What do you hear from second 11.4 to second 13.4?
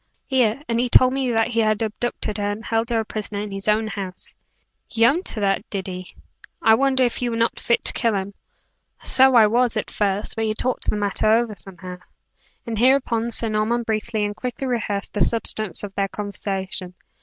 somehow." And hereupon